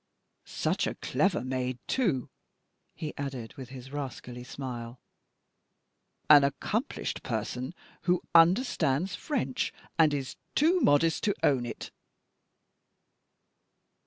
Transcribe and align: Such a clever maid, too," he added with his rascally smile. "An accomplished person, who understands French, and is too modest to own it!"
Such 0.45 0.87
a 0.87 0.95
clever 0.95 1.43
maid, 1.43 1.77
too," 1.85 2.27
he 2.95 3.13
added 3.17 3.53
with 3.53 3.69
his 3.69 3.91
rascally 3.91 4.43
smile. 4.43 4.99
"An 6.27 6.43
accomplished 6.43 7.21
person, 7.21 7.75
who 8.05 8.23
understands 8.33 9.13
French, 9.13 9.71
and 9.99 10.11
is 10.11 10.37
too 10.55 10.79
modest 10.81 11.23
to 11.25 11.35
own 11.43 11.67
it!" 11.67 11.91